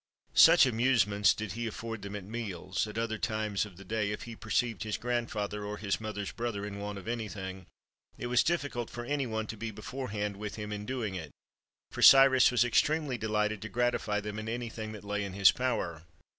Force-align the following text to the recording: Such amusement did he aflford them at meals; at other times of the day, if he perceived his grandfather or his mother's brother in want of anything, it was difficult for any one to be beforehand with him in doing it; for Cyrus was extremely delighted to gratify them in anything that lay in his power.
Such 0.33 0.65
amusement 0.65 1.31
did 1.37 1.51
he 1.51 1.67
aflford 1.69 2.01
them 2.01 2.15
at 2.15 2.23
meals; 2.23 2.87
at 2.87 2.97
other 2.97 3.19
times 3.19 3.67
of 3.67 3.77
the 3.77 3.85
day, 3.85 4.11
if 4.11 4.23
he 4.23 4.35
perceived 4.35 4.81
his 4.81 4.97
grandfather 4.97 5.63
or 5.63 5.77
his 5.77 6.01
mother's 6.01 6.31
brother 6.31 6.65
in 6.65 6.79
want 6.79 6.97
of 6.97 7.07
anything, 7.07 7.67
it 8.17 8.25
was 8.25 8.41
difficult 8.43 8.89
for 8.89 9.05
any 9.05 9.27
one 9.27 9.45
to 9.45 9.55
be 9.57 9.69
beforehand 9.69 10.37
with 10.37 10.55
him 10.55 10.71
in 10.73 10.87
doing 10.87 11.13
it; 11.13 11.29
for 11.91 12.01
Cyrus 12.01 12.49
was 12.49 12.65
extremely 12.65 13.19
delighted 13.19 13.61
to 13.61 13.69
gratify 13.69 14.19
them 14.21 14.39
in 14.39 14.49
anything 14.49 14.91
that 14.93 15.03
lay 15.03 15.23
in 15.23 15.33
his 15.33 15.51
power. 15.51 16.01